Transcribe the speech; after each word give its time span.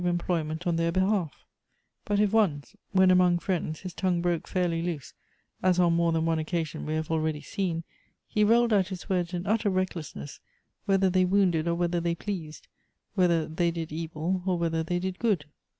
employment 0.07 0.65
on 0.65 0.77
their 0.77 0.91
behalf; 0.91 1.45
but 2.05 2.19
if 2.19 2.33
once, 2.33 2.75
when 2.91 3.11
among 3.11 3.37
friends, 3.37 3.81
his 3.81 3.93
tongue 3.93 4.19
broke 4.19 4.47
fairly 4.47 4.81
loose, 4.81 5.13
as 5.61 5.79
on 5.79 5.93
more 5.93 6.11
than 6.11 6.25
one 6.25 6.39
occasion 6.39 6.87
we 6.87 6.95
have 6.95 7.11
already 7.11 7.39
seen, 7.39 7.83
he 8.25 8.43
rolled 8.43 8.73
out 8.73 8.89
bis 8.89 9.07
words 9.11 9.31
in 9.31 9.45
utter 9.45 9.69
recklessness, 9.69 10.39
whether 10.85 11.07
they 11.07 11.23
wounded 11.23 11.67
or 11.67 11.75
whether 11.75 11.99
they 11.99 12.15
pleased, 12.15 12.67
whether 13.13 13.45
they 13.47 13.69
did 13.69 13.91
evil 13.91 14.41
or 14.47 14.57
whether 14.57 14.81
they 14.81 14.97
did 14.97 15.19
good. 15.19 15.45